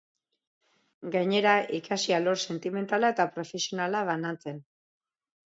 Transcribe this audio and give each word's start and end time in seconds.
Gainera, 1.15 1.51
ikasi 1.79 2.15
alor 2.21 2.41
sentimentala 2.47 3.13
eta 3.15 3.29
profesionala 3.37 4.03
banantzen. 4.11 4.61